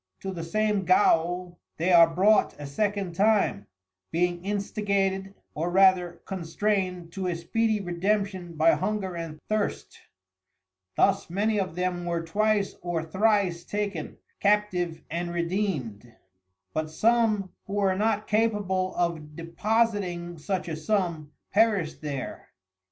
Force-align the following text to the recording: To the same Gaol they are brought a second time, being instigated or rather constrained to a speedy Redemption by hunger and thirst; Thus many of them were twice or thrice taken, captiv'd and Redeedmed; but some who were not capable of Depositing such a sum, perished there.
To 0.21 0.31
the 0.31 0.43
same 0.43 0.83
Gaol 0.83 1.59
they 1.77 1.91
are 1.93 2.09
brought 2.09 2.59
a 2.59 2.65
second 2.65 3.13
time, 3.13 3.67
being 4.09 4.43
instigated 4.43 5.35
or 5.53 5.69
rather 5.69 6.23
constrained 6.25 7.11
to 7.11 7.27
a 7.27 7.35
speedy 7.35 7.79
Redemption 7.79 8.55
by 8.55 8.71
hunger 8.71 9.15
and 9.15 9.39
thirst; 9.47 9.99
Thus 10.95 11.29
many 11.29 11.59
of 11.59 11.75
them 11.75 12.05
were 12.05 12.23
twice 12.23 12.73
or 12.81 13.03
thrice 13.03 13.63
taken, 13.63 14.17
captiv'd 14.43 15.03
and 15.11 15.29
Redeedmed; 15.31 16.11
but 16.73 16.89
some 16.89 17.51
who 17.67 17.73
were 17.73 17.93
not 17.93 18.25
capable 18.25 18.95
of 18.95 19.35
Depositing 19.35 20.39
such 20.39 20.67
a 20.67 20.75
sum, 20.75 21.31
perished 21.51 22.01
there. 22.01 22.49